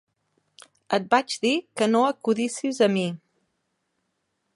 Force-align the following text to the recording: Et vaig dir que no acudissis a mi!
Et 0.97 1.03
vaig 1.11 1.35
dir 1.43 1.51
que 1.81 1.89
no 1.95 2.01
acudissis 2.13 2.81
a 2.87 2.91
mi! 2.95 3.05